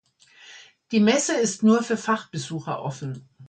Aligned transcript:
Die 0.91 0.99
Messe 0.99 1.35
ist 1.35 1.61
nur 1.61 1.83
für 1.83 1.95
Fachbesucher 1.95 2.81
offen. 2.81 3.29